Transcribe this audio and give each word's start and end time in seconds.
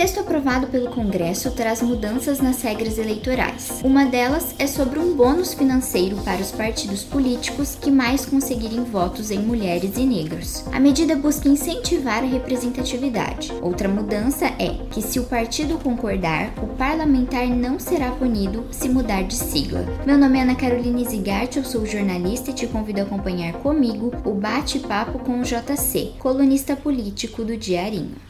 texto 0.00 0.20
aprovado 0.20 0.66
pelo 0.68 0.88
Congresso 0.88 1.50
traz 1.50 1.82
mudanças 1.82 2.40
nas 2.40 2.62
regras 2.62 2.96
eleitorais. 2.96 3.82
Uma 3.84 4.06
delas 4.06 4.54
é 4.58 4.66
sobre 4.66 4.98
um 4.98 5.14
bônus 5.14 5.52
financeiro 5.52 6.16
para 6.24 6.40
os 6.40 6.50
partidos 6.50 7.04
políticos 7.04 7.74
que 7.78 7.90
mais 7.90 8.24
conseguirem 8.24 8.82
votos 8.82 9.30
em 9.30 9.40
mulheres 9.40 9.98
e 9.98 10.06
negros. 10.06 10.64
A 10.72 10.80
medida 10.80 11.14
busca 11.16 11.50
incentivar 11.50 12.24
a 12.24 12.26
representatividade. 12.26 13.52
Outra 13.60 13.90
mudança 13.90 14.46
é 14.58 14.70
que, 14.90 15.02
se 15.02 15.20
o 15.20 15.24
partido 15.24 15.76
concordar, 15.76 16.50
o 16.62 16.68
parlamentar 16.68 17.46
não 17.48 17.78
será 17.78 18.10
punido 18.10 18.68
se 18.70 18.88
mudar 18.88 19.24
de 19.24 19.34
sigla. 19.34 19.84
Meu 20.06 20.16
nome 20.16 20.38
é 20.38 20.42
Ana 20.44 20.54
Caroline 20.54 21.04
Zigart, 21.04 21.56
eu 21.56 21.64
sou 21.64 21.84
jornalista 21.84 22.52
e 22.52 22.54
te 22.54 22.66
convido 22.66 23.00
a 23.00 23.02
acompanhar 23.02 23.52
comigo 23.52 24.10
o 24.24 24.32
bate-papo 24.32 25.18
com 25.18 25.42
o 25.42 25.44
JC, 25.44 26.14
colunista 26.18 26.74
político 26.74 27.44
do 27.44 27.54
Diarinho. 27.54 28.29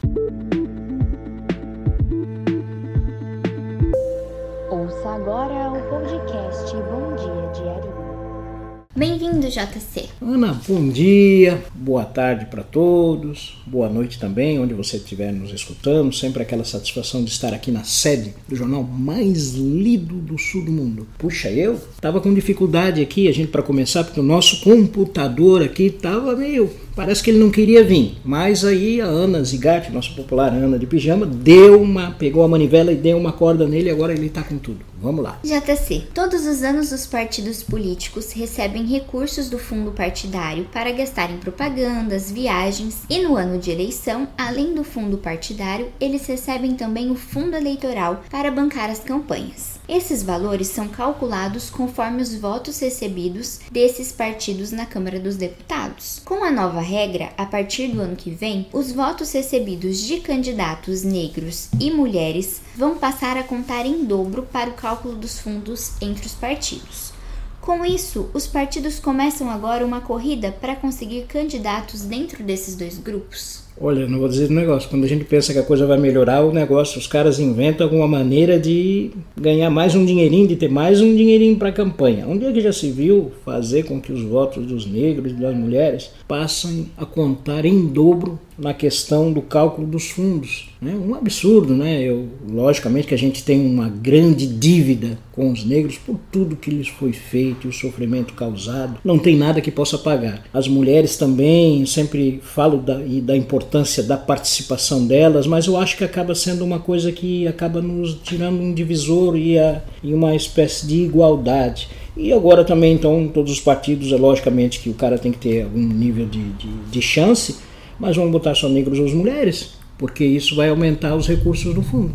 没 9.01 9.10
Bem-vindo, 9.31 9.47
JC. 9.47 10.09
Ana, 10.21 10.59
bom 10.67 10.89
dia, 10.89 11.63
boa 11.73 12.03
tarde 12.03 12.47
para 12.47 12.63
todos, 12.63 13.57
boa 13.65 13.87
noite 13.87 14.19
também, 14.19 14.59
onde 14.59 14.73
você 14.73 14.97
estiver 14.97 15.31
nos 15.31 15.53
escutando. 15.53 16.13
Sempre 16.13 16.43
aquela 16.43 16.65
satisfação 16.65 17.23
de 17.23 17.31
estar 17.31 17.53
aqui 17.53 17.71
na 17.71 17.85
sede 17.85 18.33
do 18.49 18.57
jornal 18.57 18.83
mais 18.83 19.53
lido 19.53 20.15
do 20.15 20.37
sul 20.37 20.65
do 20.65 20.71
mundo. 20.71 21.07
Puxa, 21.17 21.49
eu 21.49 21.79
tava 22.01 22.19
com 22.19 22.33
dificuldade 22.33 23.01
aqui, 23.01 23.29
a 23.29 23.33
gente 23.33 23.47
para 23.47 23.63
começar, 23.63 24.03
porque 24.03 24.19
o 24.19 24.23
nosso 24.23 24.61
computador 24.65 25.63
aqui 25.63 25.89
tava 25.89 26.35
meio 26.35 26.69
Parece 26.93 27.23
que 27.23 27.29
ele 27.29 27.39
não 27.39 27.49
queria 27.49 27.85
vir, 27.85 28.17
mas 28.21 28.65
aí 28.65 28.99
a 28.99 29.05
Ana 29.05 29.41
Zigatti, 29.41 29.89
nossa 29.93 30.11
popular 30.11 30.51
Ana 30.51 30.77
de 30.77 30.85
pijama, 30.85 31.25
deu 31.25 31.81
uma, 31.81 32.11
pegou 32.11 32.43
a 32.43 32.49
manivela 32.49 32.91
e 32.91 32.97
deu 32.97 33.17
uma 33.17 33.31
corda 33.31 33.65
nele 33.65 33.87
e 33.87 33.91
agora 33.91 34.11
ele 34.11 34.25
está 34.25 34.43
com 34.43 34.57
tudo. 34.57 34.79
Vamos 35.01 35.23
lá. 35.23 35.39
JC, 35.41 36.03
todos 36.13 36.45
os 36.45 36.61
anos 36.61 36.91
os 36.91 37.07
partidos 37.07 37.63
políticos 37.63 38.33
recebem 38.33 38.85
recursos 38.85 39.20
do 39.21 39.59
fundo 39.59 39.91
partidário 39.91 40.65
para 40.73 40.91
gastar 40.91 41.29
em 41.29 41.37
propagandas, 41.37 42.31
viagens 42.31 43.03
e 43.07 43.19
no 43.19 43.35
ano 43.35 43.59
de 43.59 43.69
eleição, 43.69 44.27
além 44.35 44.73
do 44.73 44.83
fundo 44.83 45.15
partidário, 45.15 45.91
eles 45.99 46.25
recebem 46.25 46.75
também 46.75 47.11
o 47.11 47.15
fundo 47.15 47.55
eleitoral 47.55 48.23
para 48.31 48.49
bancar 48.49 48.89
as 48.89 48.99
campanhas. 48.99 49.79
Esses 49.87 50.23
valores 50.23 50.69
são 50.69 50.87
calculados 50.87 51.69
conforme 51.69 52.23
os 52.23 52.33
votos 52.33 52.79
recebidos 52.79 53.59
desses 53.71 54.11
partidos 54.11 54.71
na 54.71 54.87
Câmara 54.87 55.19
dos 55.19 55.35
Deputados. 55.35 56.19
Com 56.25 56.43
a 56.43 56.49
nova 56.49 56.81
regra, 56.81 57.31
a 57.37 57.45
partir 57.45 57.89
do 57.89 58.01
ano 58.01 58.15
que 58.15 58.31
vem, 58.31 58.67
os 58.73 58.91
votos 58.91 59.31
recebidos 59.33 59.99
de 59.99 60.19
candidatos 60.19 61.03
negros 61.03 61.69
e 61.79 61.91
mulheres 61.91 62.59
vão 62.75 62.97
passar 62.97 63.37
a 63.37 63.43
contar 63.43 63.85
em 63.85 64.03
dobro 64.03 64.47
para 64.51 64.71
o 64.71 64.73
cálculo 64.73 65.15
dos 65.15 65.39
fundos 65.39 65.91
entre 66.01 66.25
os 66.25 66.33
partidos. 66.33 67.20
Com 67.61 67.85
isso, 67.85 68.27
os 68.33 68.47
partidos 68.47 68.99
começam 68.99 69.47
agora 69.47 69.85
uma 69.85 70.01
corrida 70.01 70.51
para 70.51 70.75
conseguir 70.75 71.27
candidatos 71.27 72.01
dentro 72.01 72.43
desses 72.43 72.75
dois 72.75 72.97
grupos. 72.97 73.70
Olha, 73.79 74.07
não 74.07 74.19
vou 74.19 74.27
dizer 74.27 74.51
um 74.51 74.55
negócio. 74.55 74.89
Quando 74.89 75.05
a 75.05 75.07
gente 75.07 75.25
pensa 75.25 75.53
que 75.53 75.59
a 75.59 75.63
coisa 75.63 75.87
vai 75.87 75.97
melhorar, 75.97 76.43
o 76.43 76.53
negócio, 76.53 76.99
os 76.99 77.07
caras 77.07 77.39
inventam 77.39 77.85
alguma 77.85 78.07
maneira 78.07 78.59
de 78.59 79.11
ganhar 79.35 79.69
mais 79.69 79.95
um 79.95 80.05
dinheirinho, 80.05 80.47
de 80.47 80.55
ter 80.55 80.69
mais 80.69 81.01
um 81.01 81.15
dinheirinho 81.15 81.57
para 81.57 81.69
a 81.69 81.73
campanha. 81.73 82.25
Onde 82.27 82.45
é 82.45 82.51
que 82.51 82.61
já 82.61 82.71
se 82.71 82.91
viu 82.91 83.31
fazer 83.43 83.83
com 83.83 83.99
que 83.99 84.11
os 84.11 84.21
votos 84.21 84.65
dos 84.65 84.85
negros 84.85 85.31
e 85.31 85.35
das 85.35 85.55
mulheres 85.55 86.11
passem 86.27 86.91
a 86.95 87.05
contar 87.05 87.65
em 87.65 87.87
dobro 87.87 88.39
na 88.57 88.73
questão 88.73 89.31
do 89.33 89.41
cálculo 89.41 89.87
dos 89.87 90.11
fundos. 90.11 90.69
Né? 90.79 90.93
Um 90.93 91.15
absurdo, 91.15 91.73
né? 91.73 92.03
Eu, 92.03 92.27
logicamente 92.47 93.07
que 93.07 93.15
a 93.15 93.17
gente 93.17 93.43
tem 93.43 93.65
uma 93.65 93.89
grande 93.89 94.45
dívida 94.45 95.17
com 95.31 95.51
os 95.51 95.65
negros 95.65 95.97
por 95.97 96.19
tudo 96.31 96.55
que 96.55 96.69
lhes 96.69 96.87
foi 96.87 97.11
feito, 97.11 97.67
o 97.67 97.73
sofrimento 97.73 98.33
causado. 98.33 98.99
Não 99.03 99.17
tem 99.17 99.35
nada 99.35 99.61
que 99.61 99.71
possa 99.71 99.97
pagar. 99.97 100.43
As 100.53 100.67
mulheres 100.67 101.17
também, 101.17 101.83
sempre 101.87 102.39
falo 102.43 102.77
da, 102.77 102.99
da 103.23 103.35
importância 103.35 103.60
da 104.03 104.17
participação 104.17 105.05
delas, 105.05 105.47
mas 105.47 105.67
eu 105.67 105.77
acho 105.77 105.97
que 105.97 106.03
acaba 106.03 106.35
sendo 106.35 106.63
uma 106.63 106.79
coisa 106.79 107.11
que 107.11 107.47
acaba 107.47 107.81
nos 107.81 108.15
tirando 108.23 108.59
um 108.61 108.73
divisor 108.73 109.37
e, 109.37 109.57
a, 109.57 109.81
e 110.03 110.13
uma 110.13 110.35
espécie 110.35 110.85
de 110.85 110.95
igualdade. 111.03 111.89
E 112.15 112.33
agora 112.33 112.63
também, 112.63 112.93
então, 112.93 113.29
todos 113.33 113.51
os 113.51 113.59
partidos, 113.59 114.11
é 114.11 114.17
logicamente 114.17 114.79
que 114.79 114.89
o 114.89 114.93
cara 114.93 115.17
tem 115.17 115.31
que 115.31 115.39
ter 115.39 115.63
algum 115.63 115.79
nível 115.79 116.25
de, 116.25 116.43
de, 116.53 116.67
de 116.67 117.01
chance, 117.01 117.57
mas 117.97 118.15
vamos 118.15 118.31
botar 118.31 118.53
só 118.55 118.67
negros 118.67 118.99
ou 118.99 119.09
mulheres, 119.15 119.73
porque 119.97 120.25
isso 120.25 120.55
vai 120.55 120.69
aumentar 120.69 121.15
os 121.15 121.27
recursos 121.27 121.73
do 121.73 121.81
fundo. 121.81 122.13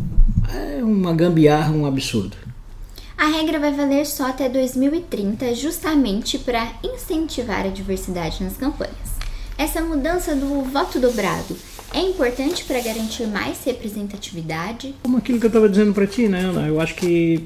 É 0.55 0.83
uma 0.83 1.15
gambiarra, 1.15 1.73
um 1.73 1.87
absurdo. 1.87 2.37
A 3.17 3.29
regra 3.29 3.59
vai 3.59 3.73
valer 3.73 4.05
só 4.05 4.29
até 4.29 4.49
2030, 4.49 5.55
justamente 5.55 6.39
para 6.39 6.71
incentivar 6.85 7.65
a 7.65 7.69
diversidade 7.69 8.45
nas 8.45 8.57
campanhas. 8.57 9.16
Essa 9.59 9.81
mudança 9.81 10.35
do 10.35 10.63
voto 10.63 11.01
dobrado 11.01 11.57
é 11.95 12.01
importante 12.01 12.65
para 12.65 12.81
garantir 12.81 13.27
mais 13.27 13.65
representatividade? 13.65 14.95
Como 15.03 15.17
aquilo 15.17 15.39
que 15.39 15.47
eu 15.47 15.49
estava 15.49 15.69
dizendo 15.69 15.95
para 15.95 16.07
ti, 16.07 16.29
né, 16.29 16.41
Ana? 16.41 16.67
Eu 16.67 16.81
acho 16.81 16.95
que 16.95 17.41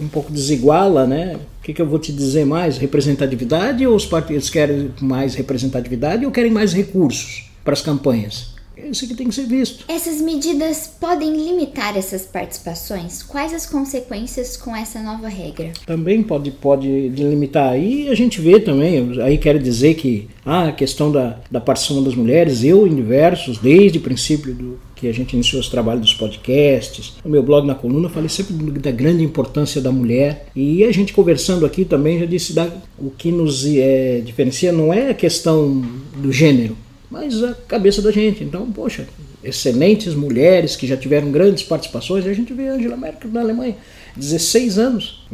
um 0.00 0.08
pouco 0.08 0.30
desiguala, 0.32 1.06
né? 1.06 1.36
O 1.60 1.62
que, 1.64 1.72
que 1.72 1.82
eu 1.82 1.86
vou 1.86 1.98
te 1.98 2.12
dizer 2.12 2.44
mais? 2.44 2.78
Representatividade 2.78 3.86
ou 3.86 3.96
os 3.96 4.06
partidos 4.06 4.48
querem 4.48 4.92
mais 5.00 5.34
representatividade 5.34 6.24
ou 6.24 6.30
querem 6.30 6.52
mais 6.52 6.72
recursos? 6.72 7.46
para 7.66 7.72
as 7.74 7.82
campanhas. 7.82 8.54
Isso 8.76 9.06
que 9.08 9.14
tem 9.14 9.28
que 9.28 9.34
ser 9.34 9.46
visto. 9.46 9.84
Essas 9.88 10.20
medidas 10.20 10.90
podem 11.00 11.34
limitar 11.34 11.96
essas 11.96 12.22
participações? 12.22 13.22
Quais 13.22 13.54
as 13.54 13.66
consequências 13.66 14.56
com 14.56 14.74
essa 14.74 15.02
nova 15.02 15.28
regra? 15.28 15.72
Também 15.86 16.22
pode, 16.22 16.50
pode 16.50 17.08
limitar. 17.08 17.72
aí 17.72 18.08
a 18.08 18.14
gente 18.14 18.40
vê 18.40 18.60
também, 18.60 19.20
aí 19.22 19.38
quero 19.38 19.58
dizer 19.58 19.94
que 19.94 20.28
ah, 20.44 20.68
a 20.68 20.72
questão 20.72 21.10
da, 21.10 21.38
da 21.50 21.60
participação 21.60 22.04
das 22.04 22.14
mulheres, 22.14 22.62
eu 22.62 22.86
em 22.86 22.94
diversos, 22.94 23.58
desde 23.58 23.98
o 23.98 24.00
princípio 24.00 24.54
do, 24.54 24.78
que 24.94 25.08
a 25.08 25.12
gente 25.12 25.34
iniciou 25.34 25.60
os 25.60 25.68
trabalhos 25.68 26.02
dos 26.02 26.14
podcasts, 26.14 27.14
no 27.24 27.30
meu 27.30 27.42
blog 27.42 27.66
na 27.66 27.74
coluna, 27.74 28.08
falei 28.08 28.28
sempre 28.28 28.54
da 28.78 28.90
grande 28.90 29.22
importância 29.22 29.80
da 29.80 29.92
mulher. 29.92 30.48
E 30.56 30.84
a 30.84 30.92
gente 30.92 31.12
conversando 31.12 31.66
aqui 31.66 31.84
também 31.84 32.18
já 32.18 32.26
disse 32.26 32.52
da, 32.52 32.70
o 32.98 33.10
que 33.10 33.30
nos 33.30 33.66
é, 33.66 34.20
diferencia 34.24 34.72
não 34.72 34.92
é 34.92 35.10
a 35.10 35.14
questão 35.14 35.84
do 36.16 36.32
gênero, 36.32 36.76
mas 37.10 37.42
a 37.42 37.54
cabeça 37.54 38.02
da 38.02 38.10
gente. 38.10 38.42
Então, 38.42 38.70
poxa, 38.70 39.06
excelentes 39.42 40.14
mulheres 40.14 40.76
que 40.76 40.86
já 40.86 40.96
tiveram 40.96 41.30
grandes 41.30 41.62
participações. 41.62 42.26
A 42.26 42.32
gente 42.32 42.52
vê 42.52 42.68
Angela 42.68 42.96
Merkel 42.96 43.30
na 43.30 43.40
Alemanha, 43.40 43.76
16 44.16 44.78
anos. 44.78 45.26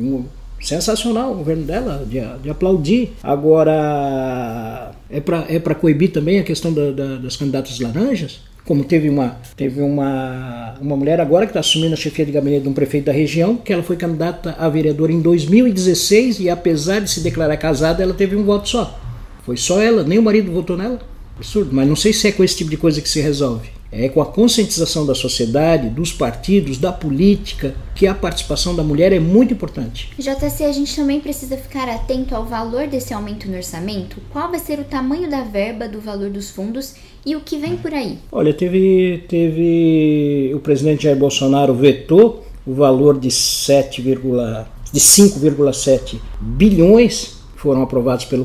Sensacional 0.60 1.32
o 1.32 1.36
governo 1.36 1.64
dela, 1.64 2.06
de, 2.06 2.20
de 2.42 2.50
aplaudir. 2.50 3.10
Agora, 3.22 4.92
é 5.10 5.20
para 5.20 5.44
é 5.48 5.58
coibir 5.74 6.12
também 6.12 6.38
a 6.38 6.44
questão 6.44 6.72
da, 6.72 6.92
da, 6.92 7.16
das 7.16 7.36
candidatas 7.36 7.80
laranjas? 7.80 8.40
Como 8.64 8.84
teve 8.84 9.08
uma, 9.08 9.38
teve 9.56 9.82
uma, 9.82 10.76
uma 10.80 10.96
mulher 10.96 11.20
agora 11.20 11.46
que 11.46 11.50
está 11.50 11.58
assumindo 11.58 11.94
a 11.94 11.96
chefia 11.96 12.24
de 12.24 12.30
gabinete 12.30 12.62
de 12.62 12.68
um 12.68 12.72
prefeito 12.72 13.06
da 13.06 13.12
região, 13.12 13.56
que 13.56 13.72
ela 13.72 13.82
foi 13.82 13.96
candidata 13.96 14.54
a 14.56 14.68
vereadora 14.68 15.10
em 15.10 15.20
2016 15.20 16.38
e 16.38 16.48
apesar 16.48 17.00
de 17.00 17.10
se 17.10 17.20
declarar 17.22 17.56
casada, 17.56 18.04
ela 18.04 18.14
teve 18.14 18.36
um 18.36 18.44
voto 18.44 18.68
só. 18.68 19.00
Foi 19.44 19.56
só 19.56 19.82
ela, 19.82 20.04
nem 20.04 20.20
o 20.20 20.22
marido 20.22 20.52
votou 20.52 20.76
nela. 20.76 21.00
Absurdo, 21.36 21.70
mas 21.72 21.88
não 21.88 21.96
sei 21.96 22.12
se 22.12 22.28
é 22.28 22.32
com 22.32 22.44
esse 22.44 22.56
tipo 22.56 22.70
de 22.70 22.76
coisa 22.76 23.00
que 23.00 23.08
se 23.08 23.20
resolve. 23.20 23.70
É 23.94 24.08
com 24.08 24.22
a 24.22 24.26
conscientização 24.26 25.04
da 25.04 25.14
sociedade, 25.14 25.90
dos 25.90 26.12
partidos, 26.12 26.78
da 26.78 26.90
política, 26.90 27.74
que 27.94 28.06
a 28.06 28.14
participação 28.14 28.74
da 28.74 28.82
mulher 28.82 29.12
é 29.12 29.20
muito 29.20 29.52
importante. 29.52 30.08
JC, 30.18 30.64
a 30.64 30.72
gente 30.72 30.96
também 30.96 31.20
precisa 31.20 31.58
ficar 31.58 31.90
atento 31.90 32.34
ao 32.34 32.46
valor 32.46 32.86
desse 32.86 33.12
aumento 33.12 33.50
no 33.50 33.56
orçamento. 33.56 34.16
Qual 34.30 34.50
vai 34.50 34.58
ser 34.58 34.78
o 34.78 34.84
tamanho 34.84 35.28
da 35.30 35.42
verba, 35.42 35.86
do 35.86 36.00
valor 36.00 36.30
dos 36.30 36.48
fundos 36.48 36.94
e 37.24 37.36
o 37.36 37.40
que 37.40 37.58
vem 37.58 37.76
por 37.76 37.92
aí? 37.92 38.18
Olha, 38.30 38.54
teve, 38.54 39.24
teve 39.28 40.52
o 40.54 40.60
presidente 40.60 41.02
Jair 41.02 41.18
Bolsonaro 41.18 41.74
vetou 41.74 42.46
o 42.66 42.72
valor 42.72 43.20
de 43.20 43.30
7, 43.30 44.00
de 44.00 45.00
5,7 45.00 46.18
bilhões 46.40 47.41
foram 47.62 47.82
aprovados 47.82 48.24
pelo, 48.24 48.44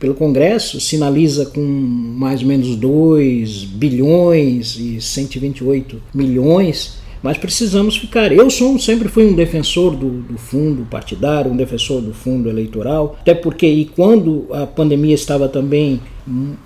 pelo 0.00 0.14
Congresso, 0.14 0.80
sinaliza 0.80 1.46
com 1.46 1.60
mais 1.60 2.42
ou 2.42 2.48
menos 2.48 2.74
2 2.74 3.62
bilhões 3.62 4.76
e 4.76 5.00
128 5.00 6.02
milhões, 6.12 6.98
mas 7.22 7.38
precisamos 7.38 7.96
ficar. 7.96 8.32
Eu 8.32 8.50
sou 8.50 8.76
sempre 8.76 9.06
fui 9.08 9.24
um 9.24 9.32
defensor 9.32 9.94
do, 9.94 10.10
do, 10.22 10.36
fundo 10.36 10.84
partidário, 10.90 11.52
um 11.52 11.56
defensor 11.56 12.02
do 12.02 12.12
fundo 12.12 12.48
eleitoral, 12.48 13.16
até 13.20 13.32
porque 13.32 13.66
e 13.66 13.84
quando 13.84 14.48
a 14.50 14.66
pandemia 14.66 15.14
estava 15.14 15.48
também 15.48 16.00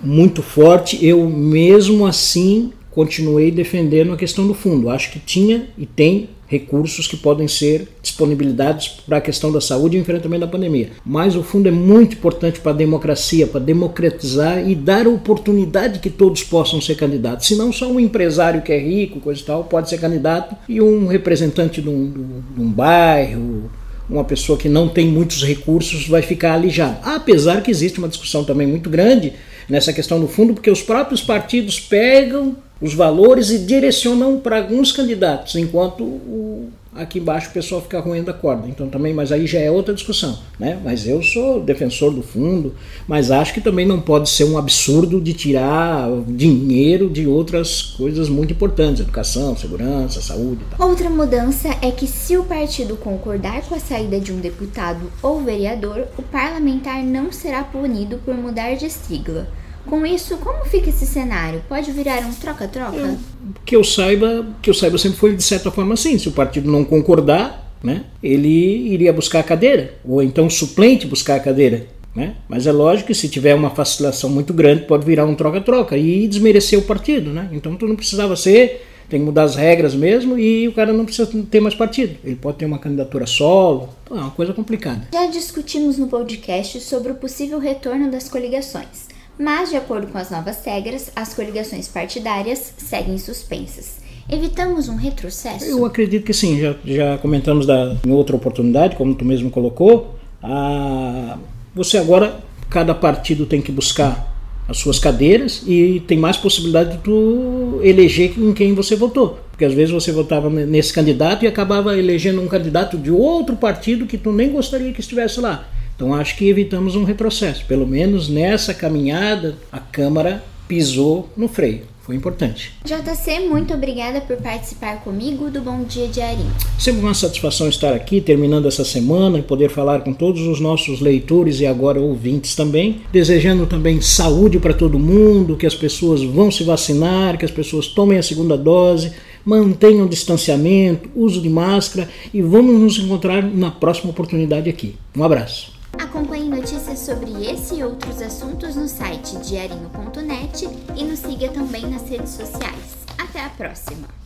muito 0.03 0.41
forte, 0.41 1.05
eu 1.05 1.29
mesmo 1.29 2.07
assim 2.07 2.71
continuei 2.93 3.51
defendendo 3.51 4.13
a 4.13 4.17
questão 4.17 4.45
do 4.47 4.53
fundo. 4.53 4.89
Acho 4.89 5.11
que 5.11 5.19
tinha 5.19 5.67
e 5.77 5.85
tem 5.85 6.29
recursos 6.45 7.07
que 7.07 7.17
podem 7.17 7.47
ser 7.47 7.87
disponibilidades 8.01 8.87
para 8.87 9.17
a 9.17 9.21
questão 9.21 9.51
da 9.51 9.59
saúde 9.59 9.97
e 9.97 9.99
enfrentamento 9.99 10.45
da 10.45 10.51
pandemia. 10.51 10.89
Mas 11.03 11.35
o 11.35 11.41
fundo 11.41 11.67
é 11.67 11.71
muito 11.71 12.15
importante 12.15 12.59
para 12.59 12.71
a 12.71 12.75
democracia, 12.75 13.47
para 13.47 13.59
democratizar 13.59 14.69
e 14.69 14.75
dar 14.75 15.07
oportunidade 15.07 15.99
que 15.99 16.11
todos 16.11 16.43
possam 16.43 16.79
ser 16.79 16.95
candidatos. 16.95 17.47
Se 17.47 17.55
não 17.55 17.73
só 17.73 17.87
um 17.87 17.99
empresário 17.99 18.61
que 18.61 18.71
é 18.71 18.77
rico, 18.77 19.19
coisa 19.19 19.41
e 19.41 19.43
tal, 19.43 19.63
pode 19.63 19.89
ser 19.89 19.97
candidato 19.99 20.55
e 20.69 20.79
um 20.79 21.07
representante 21.07 21.81
de 21.81 21.89
um, 21.89 22.41
de 22.55 22.61
um 22.61 22.69
bairro, 22.69 23.71
uma 24.07 24.23
pessoa 24.23 24.57
que 24.57 24.69
não 24.69 24.87
tem 24.87 25.07
muitos 25.07 25.43
recursos 25.43 26.07
vai 26.07 26.21
ficar 26.21 26.53
alijado. 26.53 26.97
Apesar 27.03 27.63
que 27.63 27.71
existe 27.71 27.97
uma 27.97 28.07
discussão 28.07 28.43
também 28.43 28.67
muito 28.67 28.89
grande 28.89 29.33
nessa 29.67 29.93
questão 29.93 30.19
do 30.19 30.27
fundo, 30.27 30.53
porque 30.53 30.69
os 30.69 30.83
próprios 30.83 31.21
partidos 31.21 31.79
pegam 31.79 32.55
os 32.83 32.93
valores 32.93 33.49
e 33.49 33.59
direcionam 33.59 34.37
para 34.37 34.57
alguns 34.57 34.91
candidatos, 34.91 35.55
enquanto 35.55 36.03
o, 36.03 36.67
aqui 36.93 37.17
embaixo 37.17 37.49
o 37.49 37.53
pessoal 37.53 37.81
fica 37.81 37.97
ruim 38.01 38.21
da 38.21 38.33
corda. 38.33 38.67
Então 38.67 38.89
também, 38.89 39.13
mas 39.13 39.31
aí 39.31 39.47
já 39.47 39.57
é 39.57 39.71
outra 39.71 39.93
discussão, 39.93 40.37
né? 40.59 40.77
Mas 40.83 41.07
eu 41.07 41.23
sou 41.23 41.61
defensor 41.61 42.13
do 42.13 42.21
fundo, 42.21 42.75
mas 43.07 43.31
acho 43.31 43.53
que 43.53 43.61
também 43.61 43.85
não 43.85 44.01
pode 44.01 44.29
ser 44.29 44.43
um 44.43 44.57
absurdo 44.57 45.21
de 45.21 45.33
tirar 45.33 46.09
dinheiro 46.27 47.09
de 47.09 47.25
outras 47.25 47.81
coisas 47.81 48.27
muito 48.27 48.51
importantes, 48.51 48.99
educação, 48.99 49.55
segurança, 49.55 50.21
saúde 50.21 50.59
e 50.61 50.75
tal. 50.75 50.89
Outra 50.89 51.09
mudança 51.09 51.69
é 51.81 51.89
que 51.89 52.05
se 52.05 52.35
o 52.35 52.43
partido 52.43 52.97
concordar 52.97 53.61
com 53.61 53.75
a 53.75 53.79
saída 53.79 54.19
de 54.19 54.33
um 54.33 54.41
deputado 54.41 55.09
ou 55.21 55.41
vereador, 55.41 56.07
o 56.17 56.21
parlamentar 56.21 57.01
não 57.01 57.31
será 57.31 57.63
punido 57.63 58.19
por 58.25 58.35
mudar 58.35 58.75
de 58.75 58.89
sigla. 58.89 59.47
Com 59.85 60.05
isso, 60.05 60.37
como 60.37 60.65
fica 60.65 60.89
esse 60.89 61.05
cenário? 61.05 61.61
Pode 61.67 61.91
virar 61.91 62.21
um 62.21 62.33
troca-troca? 62.33 63.17
Que 63.65 63.75
eu 63.75 63.83
saiba, 63.83 64.45
que 64.61 64.69
eu 64.69 64.73
saiba 64.73 64.97
sempre 64.97 65.17
foi 65.17 65.35
de 65.35 65.43
certa 65.43 65.69
forma 65.69 65.93
assim. 65.93 66.17
Se 66.17 66.29
o 66.29 66.31
partido 66.31 66.71
não 66.71 66.85
concordar, 66.85 67.77
né, 67.83 68.05
ele 68.21 68.93
iria 68.93 69.11
buscar 69.11 69.39
a 69.39 69.43
cadeira, 69.43 69.93
ou 70.07 70.23
então 70.23 70.47
o 70.47 70.51
suplente 70.51 71.05
buscar 71.05 71.35
a 71.35 71.39
cadeira. 71.39 71.85
Né? 72.15 72.35
Mas 72.47 72.67
é 72.67 72.71
lógico 72.71 73.07
que 73.07 73.15
se 73.15 73.27
tiver 73.27 73.55
uma 73.55 73.71
facilitação 73.71 74.29
muito 74.29 74.53
grande, 74.53 74.85
pode 74.85 75.05
virar 75.05 75.25
um 75.25 75.35
troca-troca 75.35 75.97
e 75.97 76.27
desmerecer 76.27 76.77
o 76.79 76.83
partido. 76.83 77.31
Né? 77.31 77.49
Então 77.51 77.75
tu 77.75 77.87
não 77.87 77.95
precisava 77.95 78.35
ser, 78.35 78.85
tem 79.09 79.19
que 79.19 79.25
mudar 79.25 79.43
as 79.43 79.55
regras 79.55 79.93
mesmo 79.95 80.37
e 80.37 80.67
o 80.67 80.73
cara 80.73 80.93
não 80.93 81.05
precisa 81.05 81.29
ter 81.49 81.59
mais 81.59 81.75
partido. 81.75 82.15
Ele 82.23 82.35
pode 82.35 82.57
ter 82.57 82.65
uma 82.65 82.79
candidatura 82.79 83.25
solo, 83.25 83.89
então 84.03 84.17
é 84.17 84.21
uma 84.21 84.31
coisa 84.31 84.53
complicada. 84.53 85.07
Já 85.11 85.25
discutimos 85.25 85.97
no 85.97 86.07
podcast 86.07 86.79
sobre 86.81 87.11
o 87.11 87.15
possível 87.15 87.59
retorno 87.59 88.09
das 88.09 88.29
coligações 88.29 89.12
mas, 89.37 89.69
de 89.69 89.75
acordo 89.75 90.07
com 90.07 90.17
as 90.17 90.29
novas 90.29 90.63
regras, 90.65 91.11
as 91.15 91.33
coligações 91.33 91.87
partidárias 91.87 92.73
seguem 92.77 93.17
suspensas. 93.17 94.03
Evitamos 94.29 94.87
um 94.87 94.95
retrocesso? 94.95 95.65
Eu 95.65 95.85
acredito 95.85 96.23
que 96.23 96.33
sim, 96.33 96.59
já, 96.59 96.75
já 96.85 97.17
comentamos 97.17 97.65
da, 97.65 97.95
em 98.05 98.11
outra 98.11 98.35
oportunidade, 98.35 98.95
como 98.95 99.13
tu 99.15 99.25
mesmo 99.25 99.49
colocou. 99.49 100.15
A, 100.41 101.37
você 101.75 101.97
agora, 101.97 102.39
cada 102.69 102.93
partido 102.95 103.45
tem 103.45 103.61
que 103.61 103.71
buscar 103.71 104.31
as 104.67 104.77
suas 104.77 104.97
cadeiras 104.97 105.61
e 105.67 106.01
tem 106.07 106.17
mais 106.17 106.37
possibilidade 106.37 106.91
de 106.91 106.97
tu 106.99 107.81
eleger 107.83 108.33
em 108.37 108.53
quem 108.53 108.73
você 108.73 108.95
votou. 108.95 109.39
Porque 109.51 109.65
às 109.65 109.73
vezes 109.73 109.91
você 109.93 110.11
votava 110.11 110.49
nesse 110.49 110.93
candidato 110.93 111.43
e 111.43 111.47
acabava 111.47 111.97
elegendo 111.97 112.41
um 112.41 112.47
candidato 112.47 112.97
de 112.97 113.11
outro 113.11 113.55
partido 113.55 114.05
que 114.05 114.17
tu 114.17 114.31
nem 114.31 114.49
gostaria 114.49 114.93
que 114.93 115.01
estivesse 115.01 115.39
lá. 115.41 115.67
Então 116.03 116.13
acho 116.13 116.35
que 116.35 116.49
evitamos 116.49 116.97
um 116.97 117.05
retrocesso. 117.05 117.63
Pelo 117.65 117.87
menos 117.87 118.27
nessa 118.27 118.73
caminhada, 118.73 119.55
a 119.71 119.79
Câmara 119.79 120.43
pisou 120.67 121.29
no 121.37 121.47
freio. 121.47 121.83
Foi 122.01 122.13
importante. 122.13 122.73
JC, 122.83 123.47
muito 123.47 123.73
obrigada 123.73 124.19
por 124.19 124.35
participar 124.35 124.97
comigo 124.97 125.49
do 125.49 125.61
Bom 125.61 125.85
Dia 125.85 126.09
Diarinho. 126.09 126.51
Sempre 126.77 126.99
uma 126.99 127.13
satisfação 127.13 127.69
estar 127.69 127.93
aqui, 127.93 128.19
terminando 128.19 128.67
essa 128.67 128.83
semana 128.83 129.39
e 129.39 129.41
poder 129.41 129.69
falar 129.69 130.01
com 130.01 130.13
todos 130.13 130.41
os 130.41 130.59
nossos 130.59 130.99
leitores 130.99 131.61
e 131.61 131.65
agora 131.65 132.01
ouvintes 132.01 132.53
também. 132.53 132.99
Desejando 133.09 133.65
também 133.65 134.01
saúde 134.01 134.59
para 134.59 134.73
todo 134.73 134.99
mundo, 134.99 135.55
que 135.55 135.65
as 135.65 135.75
pessoas 135.75 136.21
vão 136.21 136.51
se 136.51 136.65
vacinar, 136.65 137.37
que 137.37 137.45
as 137.45 137.51
pessoas 137.51 137.87
tomem 137.87 138.17
a 138.17 138.23
segunda 138.23 138.57
dose, 138.57 139.13
mantenham 139.45 140.05
o 140.05 140.09
distanciamento, 140.09 141.09
uso 141.15 141.41
de 141.41 141.47
máscara 141.47 142.09
e 142.33 142.41
vamos 142.41 142.77
nos 142.77 142.99
encontrar 142.99 143.41
na 143.41 143.71
próxima 143.71 144.09
oportunidade 144.09 144.69
aqui. 144.69 144.97
Um 145.15 145.23
abraço. 145.23 145.72
Acompanhe 146.13 146.47
notícias 146.47 146.99
sobre 146.99 147.31
esse 147.43 147.73
e 147.73 147.83
outros 147.83 148.21
assuntos 148.21 148.75
no 148.75 148.87
site 148.87 149.35
diarinho.net 149.37 150.63
e 150.95 151.03
nos 151.05 151.17
siga 151.17 151.49
também 151.49 151.87
nas 151.87 152.07
redes 152.07 152.33
sociais. 152.33 152.97
Até 153.17 153.43
a 153.43 153.49
próxima! 153.49 154.22